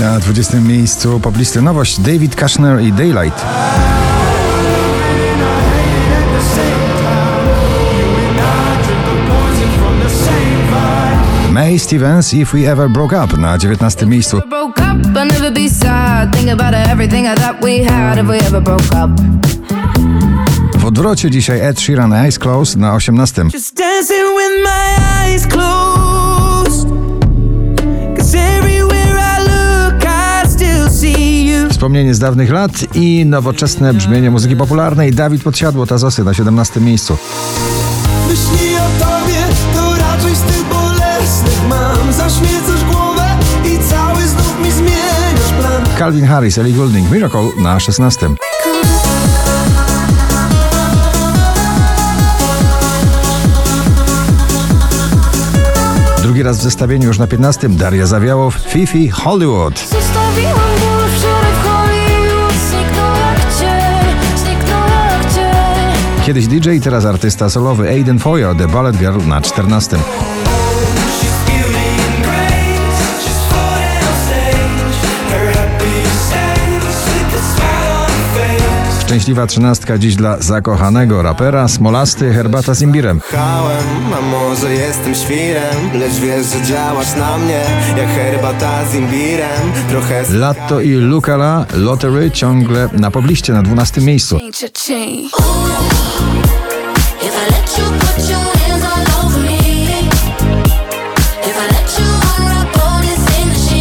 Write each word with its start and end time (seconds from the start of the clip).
Na 0.00 0.20
20 0.20 0.60
miejscu 0.60 1.20
poblisty 1.20 1.62
nowość 1.62 2.00
David 2.00 2.40
Kushner 2.40 2.80
i 2.80 2.92
Daylight. 2.92 3.44
May 11.50 11.78
Stevens 11.78 12.34
If 12.34 12.56
We 12.56 12.72
Ever 12.72 12.90
Broke 12.90 13.24
Up 13.24 13.38
na 13.38 13.58
19 13.58 14.06
miejscu. 14.06 14.40
W 20.78 20.84
odwrocie 20.84 21.30
dzisiaj 21.30 21.60
Ed 21.60 21.80
Sheeran 21.80 22.12
Eyes 22.12 22.38
Closed 22.38 22.80
na 22.80 22.94
18. 22.94 23.44
Wspomnienie 31.80 32.14
z 32.14 32.18
dawnych 32.18 32.50
lat 32.50 32.72
i 32.94 33.26
nowoczesne 33.26 33.94
brzmienie 33.94 34.30
muzyki 34.30 34.56
popularnej. 34.56 35.12
Dawid 35.12 35.42
Podsiadło, 35.42 35.86
Tazosy 35.86 36.24
na 36.24 36.34
17 36.34 36.80
miejscu. 36.80 37.16
Myśli 38.28 38.76
o 38.76 39.04
tobie, 39.04 39.38
to 39.74 39.96
raczej 39.96 40.36
z 40.36 40.40
tych 40.40 40.64
bolesnych 40.64 41.68
mam. 41.68 42.12
Zaśmiecasz 42.12 42.84
głowę 42.90 43.28
i 43.64 43.78
cały 43.90 44.26
znów 44.28 44.60
mi 44.64 44.72
zmieniasz 44.72 45.52
plan. 45.60 45.98
Calvin 45.98 46.26
Harris, 46.26 46.58
Ellie 46.58 46.72
Goulding, 46.72 47.10
Miracle 47.10 47.48
na 47.62 47.80
16. 47.80 48.28
Drugi 56.22 56.42
raz 56.42 56.58
w 56.58 56.62
zestawieniu 56.62 57.08
już 57.08 57.18
na 57.18 57.26
15. 57.26 57.68
Daria 57.68 58.06
Zawiałow, 58.06 58.54
Fifi, 58.54 59.10
Hollywood. 59.10 59.78
Zostawiłam 59.78 60.69
Kiedyś 66.30 66.46
DJ, 66.46 66.78
teraz 66.82 67.04
artysta 67.04 67.50
solowy 67.50 67.88
Aiden 67.88 68.18
Foyo, 68.18 68.54
The 68.54 68.68
Ballet 68.68 68.96
Girl 68.96 69.28
na 69.28 69.40
14. 69.40 69.96
Szczęśliwa 79.10 79.46
trzynastka 79.46 79.98
dziś 79.98 80.16
dla 80.16 80.36
zakochanego 80.38 81.22
rapera 81.22 81.68
Smolasty, 81.68 82.32
Herbata 82.32 82.74
z 82.74 82.82
imbirem. 82.82 83.20
Kochałem, 83.20 83.84
a 84.18 84.20
może 84.20 84.74
jestem 84.74 85.14
świrem 85.14 85.90
Lecz 85.94 86.12
wiesz, 86.12 86.46
że 86.46 86.62
działasz 86.62 87.16
na 87.16 87.38
mnie 87.38 87.64
Jak 87.96 88.08
herbata 88.08 88.84
z 88.84 88.94
imbirem 88.94 89.72
Trochę. 89.88 90.24
Latto 90.30 90.80
i 90.80 90.94
Lucala, 90.94 91.66
Lottery 91.74 92.30
ciągle 92.30 92.88
na 92.92 93.10
pobliście 93.10 93.52
na 93.52 93.62
12 93.62 94.00
miejscu. 94.00 94.38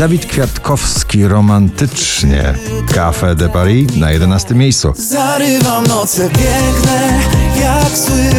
Dawid 0.00 0.26
Kwiatkowski 0.26 1.28
romantycznie. 1.28 2.54
Café 2.94 3.34
de 3.34 3.48
Paris 3.48 3.96
na 3.96 4.10
11 4.10 4.54
miejscu. 4.54 4.92
Zarywam 4.96 5.86
noce 5.86 6.30
piękne, 6.30 7.20
jak 7.60 7.98
sły 7.98 8.30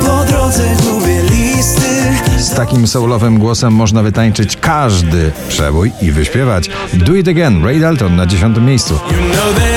Po 0.00 0.24
drodze 0.24 0.62
gubię 0.76 1.22
listy 1.22 2.14
Z 2.38 2.54
takim 2.54 2.86
soulowym 2.86 3.38
głosem 3.38 3.72
można 3.72 4.02
wytańczyć 4.02 4.56
każdy 4.56 5.32
przebój 5.48 5.92
i 6.02 6.12
wyśpiewać. 6.12 6.70
Do 6.92 7.14
It 7.14 7.28
Again, 7.28 7.64
Ray 7.64 7.80
Dalton 7.80 8.16
na 8.16 8.26
10 8.26 8.58
miejscu. 8.58 8.94
You 8.94 9.34
know 9.34 9.70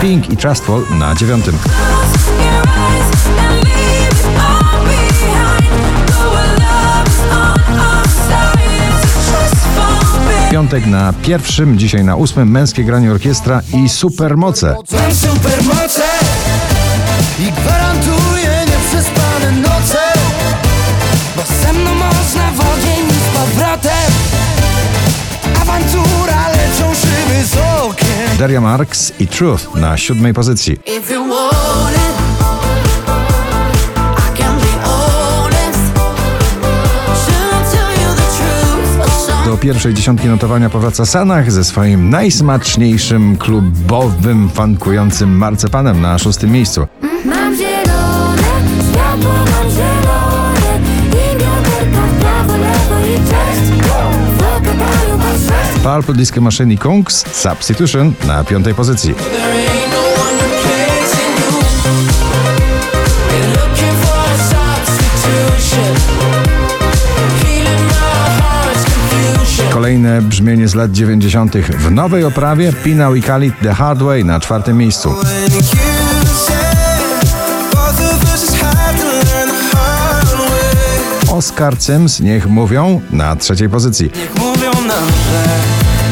Pink 0.00 0.30
i 0.30 0.36
Trustful 0.36 0.82
na 0.90 1.14
9. 1.14 1.44
Piątek 10.54 10.86
na 10.86 11.12
pierwszym, 11.22 11.78
dzisiaj 11.78 12.04
na 12.04 12.16
ósmym 12.16 12.50
męskie 12.50 12.84
granie 12.84 13.12
orkiestra 13.12 13.60
i 13.72 13.88
supermoce. 13.88 14.76
Supermoce 15.12 16.02
I 17.40 17.52
gwarantuję 17.52 18.66
nieprzespane 18.66 19.52
noce 19.52 19.98
Bo 21.36 21.42
ze 21.62 21.72
mną 21.72 21.94
można 21.94 22.50
w 22.50 22.60
ogień 22.60 23.08
z 23.10 23.36
powrotem 23.38 24.12
Awantura, 25.62 26.48
leczą 26.48 26.94
szyby 26.94 27.44
z 27.46 27.82
okien 27.82 28.38
Daria 28.38 28.60
Marks 28.60 29.12
i 29.20 29.26
Truth 29.26 29.74
na 29.74 29.96
siódmej 29.96 30.34
pozycji. 30.34 30.72
If 30.72 31.14
you 31.14 31.24
pierwszej 39.64 39.94
dziesiątki 39.94 40.28
notowania 40.28 40.70
powraca 40.70 41.06
Sanach 41.06 41.52
ze 41.52 41.64
swoim 41.64 42.10
najsmaczniejszym 42.10 43.36
klubowym, 43.36 44.48
fankującym 44.48 45.36
marcepanem 45.36 46.00
na 46.00 46.18
szóstym 46.18 46.50
miejscu. 46.50 46.86
Mam 47.24 47.56
zielone, 47.56 48.42
światło 48.92 49.32
mam 49.32 49.70
zielone 49.70 50.80
I 51.08 51.38
wiaderka 51.38 52.06
w 52.06 52.20
prawo, 52.20 52.56
lewo 52.56 53.06
i 53.06 53.14
cześć 53.14 53.82
Zagadają 54.38 55.18
po 55.18 55.32
sześć 55.32 55.80
Purple 55.82 56.14
Disco 56.14 56.40
Machine 56.40 56.74
i 56.74 56.78
Kungs 56.78 57.24
Substitution 57.32 58.12
na 58.26 58.44
piątej 58.44 58.74
pozycji. 58.74 59.14
Brzmienie 70.22 70.68
z 70.68 70.74
lat 70.74 70.92
90. 70.92 71.56
w 71.56 71.90
nowej 71.90 72.24
oprawie 72.24 72.72
Pinał 72.72 73.14
i 73.14 73.22
Khalid 73.22 73.54
The 73.62 73.74
Hard 73.74 74.02
Way 74.02 74.24
na 74.24 74.40
czwartym 74.40 74.78
miejscu. 74.78 75.14
Oscar 81.30 81.82
Sims 81.82 82.20
Niech 82.20 82.46
mówią 82.46 83.00
na 83.10 83.36
trzeciej 83.36 83.68
pozycji. 83.68 84.10
Niech 84.14 84.34
mówią 84.38 84.72
nam, 84.72 85.08
że 85.08 85.44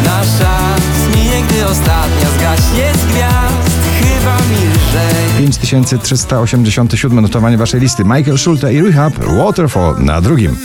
nasza 0.04 0.58
zminie, 1.04 1.42
gdy 1.48 1.66
ostatnia 1.66 2.28
zgaśnie 2.38 2.92
z 2.94 3.06
gwiazd. 3.12 3.72
Chyba 4.00 4.36
mi 4.36 4.69
lżej. 4.69 5.48
5387 5.48 7.20
notowanie 7.20 7.56
waszej 7.58 7.80
listy. 7.80 8.04
Michael 8.04 8.38
Schulte 8.38 8.74
i 8.74 8.82
Rehab 8.82 9.14
Waterfall 9.38 9.94
na 9.98 10.20
drugim. 10.20 10.56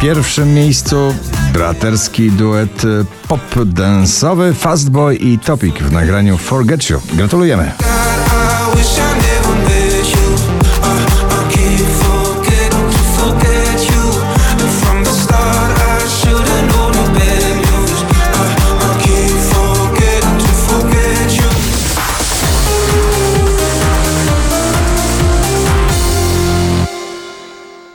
Pierwszym 0.00 0.54
miejscu 0.54 1.14
braterski 1.52 2.30
duet 2.30 2.84
y, 2.84 3.04
pop-dance'owy 3.28 4.54
Fastboy 4.54 5.16
i 5.16 5.38
Topic 5.38 5.78
w 5.78 5.92
nagraniu 5.92 6.38
Forget 6.38 6.90
You. 6.90 7.00
Gratulujemy. 7.12 7.72